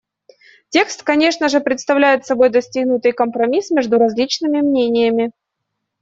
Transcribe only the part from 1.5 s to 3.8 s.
представляет собой достигнутый компромисс